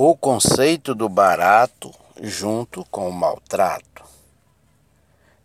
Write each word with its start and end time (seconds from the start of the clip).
O 0.00 0.16
conceito 0.16 0.94
do 0.94 1.08
barato 1.08 1.92
junto 2.22 2.84
com 2.84 3.08
o 3.08 3.12
maltrato. 3.12 4.04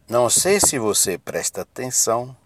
Não 0.07 0.29
sei 0.29 0.59
se 0.59 0.77
você 0.77 1.17
presta 1.17 1.61
atenção 1.61 2.37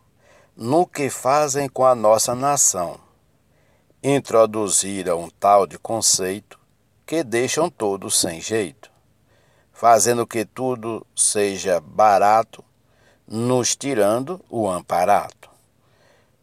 no 0.56 0.88
que 0.88 1.10
fazem 1.10 1.68
com 1.68 1.84
a 1.84 1.94
nossa 1.94 2.34
nação. 2.34 2.98
Introduziram 4.02 5.24
um 5.26 5.30
tal 5.30 5.68
de 5.68 5.78
conceito 5.78 6.58
que 7.06 7.26
deixam 7.26 7.70
todos 7.70 8.18
sem 8.18 8.40
jeito, 8.40 8.90
fazendo 9.74 10.26
que 10.26 10.46
tudo 10.46 11.06
seja 11.14 11.82
barato, 11.82 12.64
nos 13.28 13.76
tirando 13.76 14.40
o 14.50 14.70
amparato. 14.70 15.50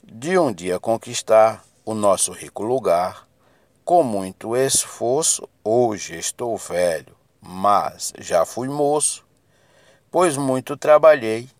De 0.03 0.37
um 0.39 0.53
dia 0.53 0.79
conquistar 0.79 1.65
o 1.87 1.95
nosso 1.95 2.33
rico 2.33 2.63
lugar, 2.63 3.27
com 3.85 4.03
muito 4.03 4.57
esforço, 4.57 5.47
hoje 5.63 6.17
estou 6.17 6.57
velho, 6.57 7.15
mas 7.39 8.15
já 8.19 8.47
fui 8.47 8.67
moço, 8.67 9.23
pois 10.11 10.39
muito 10.39 10.75
trabalhei 10.75 11.51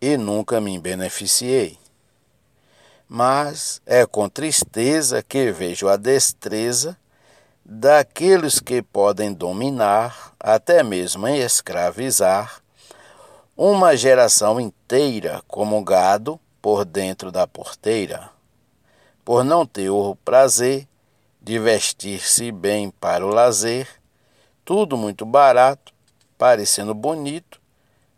e 0.00 0.16
nunca 0.16 0.62
me 0.62 0.78
beneficiei. 0.78 1.78
Mas 3.06 3.82
é 3.84 4.06
com 4.06 4.28
tristeza 4.30 5.22
que 5.22 5.52
vejo 5.52 5.88
a 5.88 5.96
destreza 5.96 6.96
daqueles 7.62 8.60
que 8.60 8.80
podem 8.80 9.32
dominar, 9.32 10.32
até 10.40 10.82
mesmo 10.82 11.28
escravizar, 11.28 12.62
uma 13.54 13.94
geração 13.94 14.58
inteira 14.58 15.42
como 15.46 15.82
gado 15.84 16.40
por 16.62 16.86
dentro 16.86 17.30
da 17.30 17.46
porteira, 17.46 18.30
por 19.22 19.44
não 19.44 19.66
ter 19.66 19.90
o 19.90 20.16
prazer 20.24 20.88
de 21.48 21.58
vestir-se 21.58 22.52
bem 22.52 22.90
para 22.90 23.24
o 23.24 23.30
lazer, 23.30 23.88
tudo 24.66 24.98
muito 24.98 25.24
barato, 25.24 25.94
parecendo 26.36 26.92
bonito. 26.92 27.58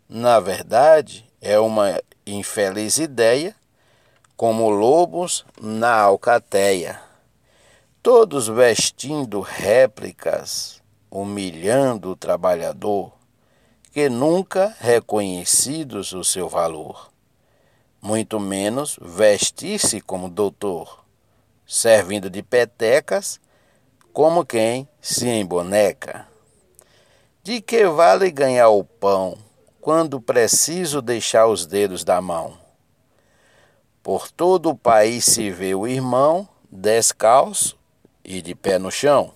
Na 0.09 0.37
verdade, 0.41 1.25
é 1.39 1.57
uma 1.57 1.97
infeliz 2.27 2.97
ideia, 2.97 3.55
como 4.35 4.69
lobos 4.69 5.45
na 5.61 5.97
alcateia. 5.97 7.01
Todos 8.03 8.49
vestindo 8.49 9.39
réplicas, 9.39 10.83
humilhando 11.09 12.09
o 12.09 12.17
trabalhador, 12.17 13.13
que 13.93 14.09
nunca 14.09 14.75
reconhecidos 14.77 16.11
o 16.11 16.25
seu 16.25 16.49
valor. 16.49 17.09
Muito 18.01 18.41
menos 18.41 18.99
vestir-se 19.01 20.01
como 20.01 20.29
doutor 20.29 21.00
servindo 21.71 22.29
de 22.29 22.43
petecas, 22.43 23.39
como 24.11 24.45
quem 24.45 24.85
se 24.99 25.25
emboneca. 25.29 26.27
De 27.41 27.61
que 27.61 27.87
vale 27.87 28.29
ganhar 28.29 28.67
o 28.67 28.83
pão 28.83 29.37
quando 29.79 30.19
preciso 30.19 31.01
deixar 31.01 31.47
os 31.47 31.65
dedos 31.65 32.03
da 32.03 32.19
mão? 32.19 32.57
Por 34.03 34.29
todo 34.29 34.71
o 34.71 34.77
país 34.77 35.23
se 35.23 35.49
vê 35.49 35.73
o 35.73 35.87
irmão 35.87 36.45
descalço 36.69 37.79
e 38.21 38.41
de 38.41 38.53
pé 38.53 38.77
no 38.77 38.91
chão, 38.91 39.31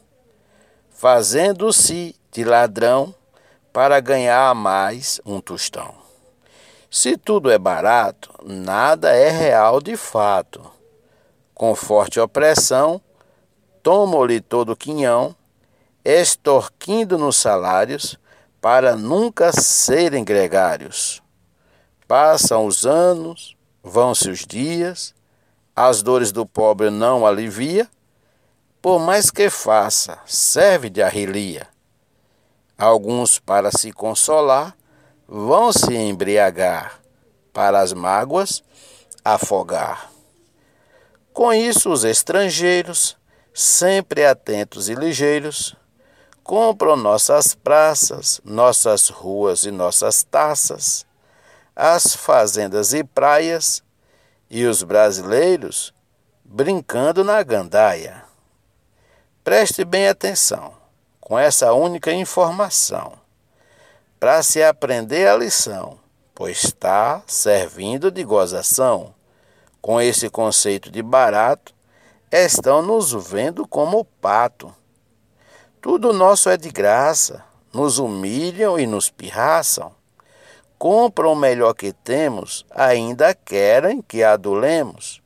fazendo-se 0.89 2.17
de 2.33 2.44
ladrão 2.44 3.16
para 3.72 3.97
ganhar 4.02 4.49
a 4.49 4.53
mais 4.53 5.22
um 5.25 5.39
tostão. 5.39 5.95
Se 6.92 7.16
tudo 7.16 7.49
é 7.49 7.58
barato, 7.58 8.30
nada 8.44 9.16
é 9.16 9.30
real 9.30 9.80
de 9.80 9.95
fato 9.95 10.74
com 11.56 11.73
forte 11.73 12.20
opressão, 12.20 13.02
tomam-lhe 13.81 14.42
todo 14.42 14.73
o 14.73 14.75
quinhão, 14.75 15.34
extorquindo 16.03 17.17
nos 17.17 17.38
salários, 17.38 18.20
para 18.61 18.95
nunca 18.95 19.52
serem 19.53 20.23
gregários. 20.23 21.23
Passam 22.08 22.65
os 22.65 22.86
anos, 22.86 23.55
vão-se 23.82 24.30
os 24.30 24.39
dias, 24.39 25.15
as 25.76 26.02
dores 26.02 26.32
do 26.32 26.45
pobre 26.45 26.89
não 26.89 27.26
alivia, 27.26 27.89
por 28.82 28.99
mais 28.99 29.32
que 29.32 29.49
faça, 29.49 30.20
serve 30.26 30.89
de 30.89 31.02
arrilia. 31.02 31.67
Alguns, 32.77 33.39
para 33.39 33.71
se 33.71 33.92
consolar, 33.92 34.76
vão 35.27 35.71
se 35.71 35.95
embriagar, 35.95 36.99
para 37.54 37.80
as 37.80 37.94
mágoas 37.94 38.64
afogar. 39.23 40.14
Com 41.35 41.51
isso, 41.51 41.91
os 41.91 42.05
estrangeiros, 42.05 43.17
sempre 43.53 44.25
atentos 44.25 44.87
e 44.87 44.95
ligeiros, 44.95 45.75
compram 46.41 46.95
nossas 46.95 47.53
praças, 47.53 48.39
nossas 48.45 49.09
ruas 49.09 49.65
e 49.65 49.69
nossas 49.69 50.23
taças, 50.23 51.05
as 51.75 52.15
fazendas 52.15 52.93
e 52.93 53.03
praias, 53.03 53.83
e 54.49 54.65
os 54.65 54.81
brasileiros 54.81 55.93
brincando 56.41 57.21
na 57.21 57.43
gandaia. 57.43 58.23
Preste 59.43 59.83
bem 59.83 60.07
atenção 60.07 60.73
com 61.19 61.37
essa 61.37 61.73
única 61.73 62.13
informação, 62.13 63.11
para 64.17 64.41
se 64.41 64.63
aprender 64.63 65.27
a 65.27 65.35
lição, 65.35 65.99
pois 66.33 66.63
está 66.63 67.21
servindo 67.27 68.09
de 68.09 68.23
gozação 68.23 69.13
com 69.85 70.01
esse 70.01 70.31
conceito 70.31 70.89
de 70.89 71.03
barato, 71.03 71.71
estão 72.31 72.81
nos 72.81 73.13
vendo 73.13 73.67
como 73.67 74.03
pato. 74.03 74.73
Tudo 75.79 76.11
nosso 76.11 76.49
é 76.49 76.57
de 76.57 76.71
graça, 76.71 77.45
nos 77.71 77.99
humilham 77.99 78.79
e 78.79 78.87
nos 78.87 79.11
pirraçam. 79.11 79.93
Compram 80.75 81.33
o 81.33 81.35
melhor 81.35 81.75
que 81.75 81.93
temos, 81.93 82.65
ainda 82.71 83.35
querem 83.35 84.01
que 84.01 84.23
adulemos. 84.23 85.21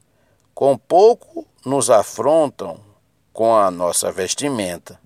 Com 0.53 0.77
pouco 0.77 1.47
nos 1.65 1.89
afrontam 1.89 2.81
com 3.31 3.55
a 3.55 3.71
nossa 3.71 4.11
vestimenta. 4.11 4.99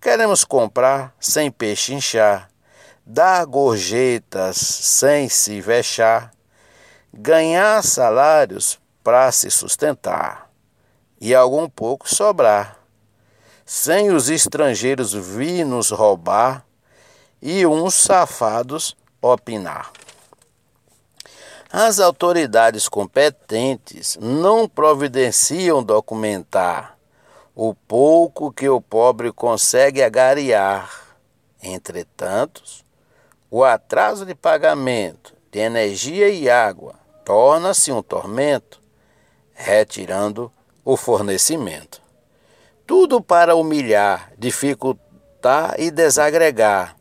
Queremos 0.00 0.44
comprar 0.44 1.14
sem 1.20 1.48
pechinchar, 1.48 2.50
dar 3.06 3.46
gorjetas 3.46 4.56
sem 4.56 5.28
se 5.28 5.60
vexar 5.60 6.32
ganhar 7.12 7.82
salários 7.82 8.80
para 9.04 9.30
se 9.30 9.50
sustentar 9.50 10.50
e 11.20 11.34
algum 11.34 11.68
pouco 11.68 12.12
sobrar, 12.12 12.78
sem 13.64 14.10
os 14.10 14.30
estrangeiros 14.30 15.12
vir 15.12 15.64
nos 15.64 15.90
roubar 15.90 16.64
e 17.40 17.66
uns 17.66 17.94
safados 17.94 18.96
opinar. 19.20 19.92
As 21.70 22.00
autoridades 22.00 22.88
competentes 22.88 24.18
não 24.20 24.68
providenciam 24.68 25.82
documentar 25.82 26.98
o 27.54 27.74
pouco 27.74 28.52
que 28.52 28.68
o 28.68 28.80
pobre 28.80 29.32
consegue 29.32 30.02
agariar. 30.02 30.90
Entretanto, 31.62 32.62
o 33.50 33.64
atraso 33.64 34.26
de 34.26 34.34
pagamento 34.34 35.34
de 35.50 35.60
energia 35.60 36.28
e 36.28 36.50
água 36.50 37.01
torna-se 37.24 37.92
um 37.92 38.02
tormento, 38.02 38.80
retirando 39.54 40.50
o 40.84 40.96
fornecimento. 40.96 42.00
Tudo 42.86 43.20
para 43.20 43.54
humilhar, 43.54 44.32
dificultar 44.36 45.74
e 45.78 45.90
desagregar 45.90 46.96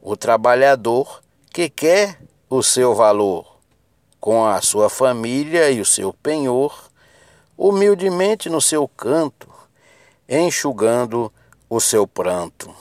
o 0.00 0.16
trabalhador 0.16 1.22
que 1.52 1.68
quer 1.68 2.18
o 2.48 2.62
seu 2.62 2.94
valor, 2.94 3.58
com 4.20 4.44
a 4.44 4.60
sua 4.60 4.88
família 4.88 5.70
e 5.70 5.80
o 5.80 5.84
seu 5.84 6.12
penhor, 6.12 6.90
humildemente 7.56 8.48
no 8.48 8.60
seu 8.60 8.86
canto, 8.88 9.48
enxugando 10.28 11.32
o 11.68 11.80
seu 11.80 12.06
pranto. 12.06 12.74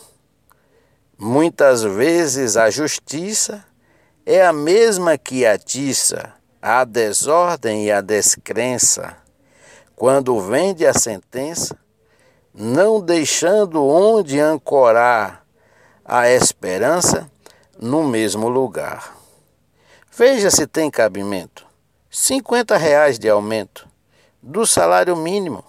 Muitas 1.18 1.84
vezes 1.84 2.58
a 2.58 2.70
justiça 2.70 3.66
é 4.26 4.46
a 4.46 4.54
mesma 4.54 5.18
que 5.18 5.46
atiça 5.46 6.34
a 6.66 6.86
desordem 6.86 7.88
e 7.88 7.92
a 7.92 8.00
descrença, 8.00 9.18
quando 9.98 10.40
vende 10.40 10.88
a 10.88 10.94
sentença, 10.94 11.78
não 12.54 13.02
deixando 13.02 13.86
onde 13.86 14.40
ancorar 14.40 15.46
a 16.06 16.30
esperança 16.30 17.30
no 17.78 18.08
mesmo 18.08 18.48
lugar. 18.48 19.14
Veja 20.10 20.50
se 20.50 20.66
tem 20.66 20.90
cabimento. 20.90 21.68
50 22.10 22.78
reais 22.78 23.20
de 23.20 23.28
aumento 23.28 23.86
do 24.42 24.66
salário 24.66 25.18
mínimo. 25.18 25.66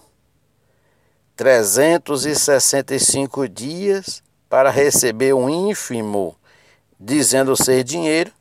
365 1.35 3.49
dias 3.49 4.23
para 4.49 4.69
receber 4.69 5.33
um 5.33 5.49
ínfimo, 5.49 6.37
dizendo 6.97 7.53
ser 7.57 7.83
dinheiro, 7.83 8.31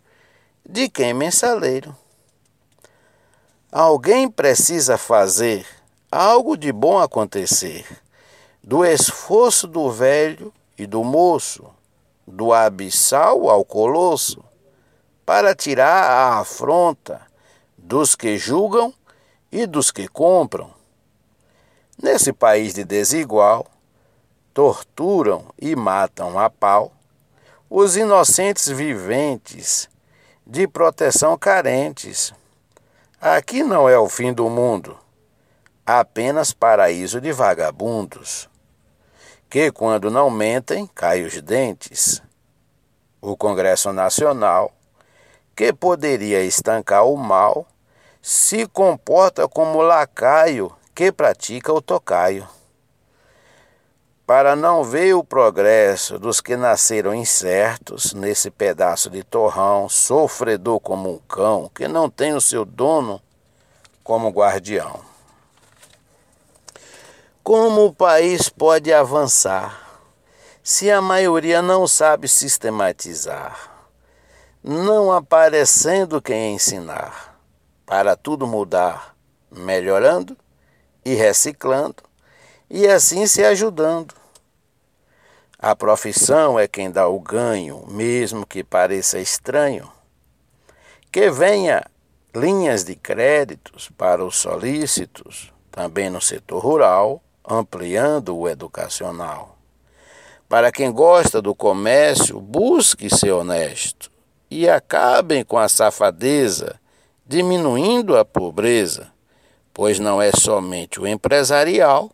de 0.65 0.89
quem 0.89 1.13
mensaleiro. 1.13 2.04
Alguém 3.77 4.31
precisa 4.31 4.97
fazer 4.97 5.67
algo 6.09 6.57
de 6.57 6.71
bom 6.71 7.01
acontecer. 7.01 7.85
do 8.63 8.85
esforço 8.85 9.67
do 9.67 9.91
velho 9.91 10.55
e 10.79 10.87
do 10.87 11.03
moço, 11.03 11.67
do 12.25 12.53
abissal 12.53 13.51
ao 13.51 13.65
colosso, 13.65 14.45
para 15.27 15.57
tirar 15.57 16.05
a 16.05 16.39
afronta 16.39 17.21
dos 17.77 18.15
que 18.15 18.39
julgam 18.39 18.95
e 19.51 19.67
dos 19.67 19.91
que 19.91 20.07
compram. 20.07 20.71
Nesse 22.01 22.33
país 22.33 22.75
de 22.75 22.85
desigual, 22.85 23.67
torturam 24.55 25.47
e 25.61 25.75
matam 25.75 26.39
a 26.39 26.49
pau 26.49 26.93
os 27.69 27.97
inocentes 27.97 28.69
viventes 28.69 29.91
de 30.47 30.69
proteção 30.69 31.37
carentes. 31.37 32.33
Aqui 33.27 33.63
não 33.63 33.89
é 33.89 33.99
o 33.99 34.07
fim 34.07 34.35
do 34.35 34.51
mundo, 34.51 34.99
apenas 35.87 36.53
paraíso 36.53 37.23
de 37.23 37.33
vagabundos, 37.33 38.51
que 39.49 39.73
quando 39.73 40.11
não 40.11 40.29
mentem, 40.29 40.87
caem 40.95 41.25
os 41.25 41.41
dentes. 41.41 42.23
O 43.23 43.35
Congresso 43.35 43.95
Nacional, 43.95 44.71
que 45.57 45.73
poderia 45.73 46.43
estancar 46.43 47.07
o 47.07 47.17
mal, 47.17 47.67
se 48.21 48.67
comporta 48.67 49.49
como 49.49 49.81
lacaio 49.81 50.71
que 50.95 51.11
pratica 51.11 51.73
o 51.73 51.81
tocaio 51.81 52.47
para 54.27 54.57
não 54.57 54.83
ver 54.83 55.15
o 55.15 55.23
progresso 55.23 56.19
dos 56.19 56.41
que 56.41 56.57
nasceram 56.57 57.15
incertos 57.15 58.15
nesse 58.15 58.51
pedaço 58.51 59.11
de 59.11 59.23
torrão, 59.23 59.89
sofredor 59.89 60.81
como 60.81 61.15
um 61.15 61.19
cão, 61.19 61.71
que 61.75 61.87
não 61.87 62.09
tem 62.09 62.33
o 62.33 62.41
seu 62.41 62.65
dono 62.65 63.21
como 64.03 64.31
guardião. 64.31 65.01
Como 67.43 67.85
o 67.85 67.95
país 67.95 68.49
pode 68.49 68.91
avançar 68.93 70.01
se 70.63 70.91
a 70.91 71.03
maioria 71.03 71.61
não 71.61 71.87
sabe 71.87 72.27
sistematizar, 72.27 73.71
não 74.63 75.13
aparecendo 75.13 76.23
quem 76.23 76.55
ensinar, 76.55 77.39
para 77.85 78.17
tudo 78.17 78.47
mudar, 78.47 79.15
melhorando 79.51 80.35
e 81.05 81.13
reciclando? 81.13 81.97
E 82.75 82.89
assim 82.89 83.25
se 83.25 83.45
ajudando. 83.45 84.13
A 85.57 85.77
profissão 85.77 86.59
é 86.59 86.67
quem 86.67 86.91
dá 86.91 87.07
o 87.07 87.21
ganho, 87.21 87.85
mesmo 87.87 88.45
que 88.45 88.65
pareça 88.65 89.21
estranho. 89.21 89.89
Que 91.13 91.31
venha 91.31 91.85
linhas 92.35 92.83
de 92.83 92.97
créditos 92.97 93.89
para 93.97 94.25
os 94.25 94.37
solícitos, 94.39 95.53
também 95.71 96.11
no 96.11 96.21
setor 96.21 96.65
rural, 96.65 97.23
ampliando 97.49 98.37
o 98.37 98.49
educacional. 98.49 99.57
Para 100.49 100.73
quem 100.73 100.91
gosta 100.91 101.41
do 101.41 101.55
comércio, 101.55 102.41
busque 102.41 103.09
ser 103.09 103.31
honesto 103.31 104.11
e 104.51 104.69
acabem 104.69 105.45
com 105.45 105.59
a 105.59 105.69
safadeza, 105.69 106.81
diminuindo 107.25 108.17
a 108.17 108.25
pobreza, 108.25 109.13
pois 109.73 110.01
não 110.01 110.21
é 110.21 110.33
somente 110.33 111.01
o 111.01 111.07
empresarial 111.07 112.11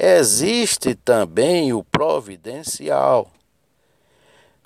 existe 0.00 0.94
também 0.94 1.74
o 1.74 1.84
providencial. 1.84 3.30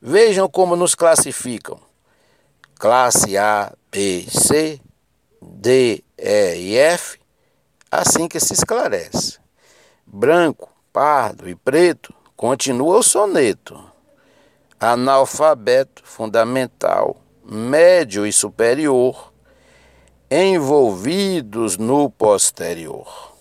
Vejam 0.00 0.48
como 0.48 0.76
nos 0.76 0.94
classificam: 0.94 1.80
classe 2.78 3.36
A, 3.36 3.72
B, 3.90 4.24
C, 4.28 4.80
D, 5.42 6.04
E 6.16 6.56
e 6.56 6.78
F, 6.78 7.18
assim 7.90 8.28
que 8.28 8.38
se 8.38 8.52
esclarece. 8.52 9.38
Branco, 10.06 10.70
pardo 10.92 11.48
e 11.48 11.56
preto 11.56 12.14
continua 12.36 12.98
o 12.98 13.02
soneto. 13.02 13.82
Analfabeto, 14.78 16.02
fundamental, 16.04 17.16
médio 17.44 18.26
e 18.26 18.32
superior, 18.32 19.32
envolvidos 20.30 21.76
no 21.76 22.10
posterior. 22.10 23.33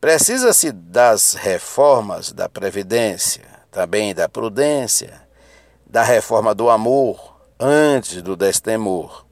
Precisa-se 0.00 0.72
das 0.72 1.34
reformas 1.34 2.32
da 2.32 2.48
Previdência, 2.48 3.44
também 3.70 4.14
da 4.14 4.30
prudência, 4.30 5.20
da 5.86 6.02
reforma 6.02 6.54
do 6.54 6.70
amor, 6.70 7.38
antes 7.60 8.22
do 8.22 8.34
destemor. 8.34 9.26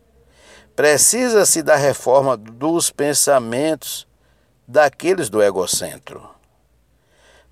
Precisa-se 0.77 1.63
da 1.63 1.75
reforma 1.75 2.37
dos 2.37 2.91
pensamentos 2.91 4.07
daqueles 4.67 5.31
do 5.31 5.43
egocentro. 5.43 6.29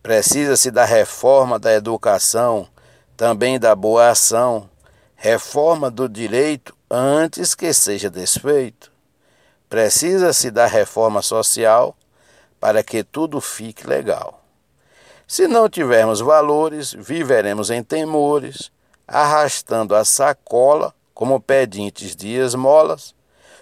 Precisa-se 0.03 0.71
da 0.71 0.85
reforma 0.85 1.59
da 1.59 1.73
educação, 1.73 2.69
também 3.17 3.59
da 3.59 3.75
boa 3.75 4.11
ação, 4.11 4.69
reforma 5.15 5.91
do 5.91 6.07
direito 6.07 6.77
antes 6.91 7.55
que 7.55 7.73
seja 7.73 8.11
desfeito. 8.11 8.93
Precisa-se 9.71 10.51
da 10.51 10.67
reforma 10.67 11.23
social 11.23 11.97
para 12.67 12.83
que 12.83 13.05
tudo 13.05 13.41
fique 13.41 13.87
legal. 13.87 14.43
Se 15.25 15.47
não 15.47 15.69
tivermos 15.69 16.19
valores, 16.19 16.93
viveremos 16.93 17.71
em 17.71 17.81
temores, 17.81 18.73
arrastando 19.07 19.95
a 19.95 20.05
sacola 20.05 20.93
como 21.15 21.39
pedintes 21.39 22.17
de 22.17 22.35
esmolas, 22.35 23.15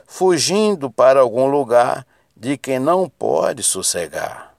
fugindo 0.07 0.91
para 0.91 1.21
algum 1.21 1.45
lugar 1.45 2.07
de 2.35 2.57
quem 2.57 2.79
não 2.79 3.07
pode 3.07 3.63
sossegar. 3.63 4.55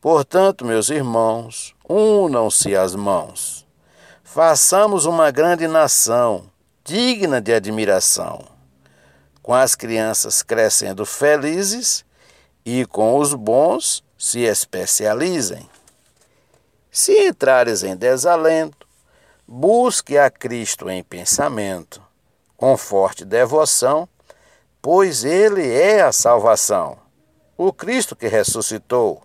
Portanto, 0.00 0.64
meus 0.64 0.88
irmãos, 0.88 1.74
unam-se 1.88 2.76
as 2.76 2.94
mãos. 2.94 3.66
Façamos 4.22 5.04
uma 5.04 5.32
grande 5.32 5.66
nação, 5.66 6.44
digna 6.84 7.40
de 7.40 7.52
admiração, 7.52 8.44
com 9.42 9.52
as 9.52 9.74
crianças 9.74 10.44
crescendo 10.44 11.04
felizes 11.04 12.06
e 12.70 12.84
com 12.84 13.18
os 13.18 13.32
bons 13.32 14.04
se 14.18 14.40
especializem. 14.40 15.66
Se 16.90 17.26
entrares 17.26 17.82
em 17.82 17.96
desalento, 17.96 18.86
busque 19.46 20.18
a 20.18 20.28
Cristo 20.30 20.90
em 20.90 21.02
pensamento, 21.02 22.02
com 22.58 22.76
forte 22.76 23.24
devoção, 23.24 24.06
pois 24.82 25.24
Ele 25.24 25.66
é 25.66 26.02
a 26.02 26.12
salvação, 26.12 26.98
o 27.56 27.72
Cristo 27.72 28.14
que 28.14 28.28
ressuscitou 28.28 29.22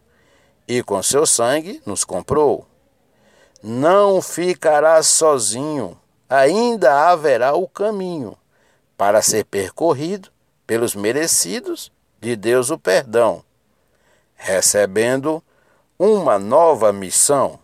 e 0.65 0.81
com 0.81 1.03
seu 1.03 1.25
sangue 1.25 1.81
nos 1.85 2.05
comprou. 2.05 2.65
Não 3.61 4.21
ficarás 4.21 5.07
sozinho, 5.07 5.99
ainda 6.29 7.09
haverá 7.09 7.53
o 7.55 7.67
caminho 7.67 8.37
para 8.97 9.21
ser 9.21 9.43
percorrido 9.43 10.29
pelos 10.65 10.95
merecidos 10.95 11.91
de 12.23 12.37
Deus 12.37 12.69
o 12.69 12.79
perdão, 12.79 13.43
recebendo 14.33 15.43
uma 15.99 16.39
nova 16.39 16.93
missão 16.93 17.59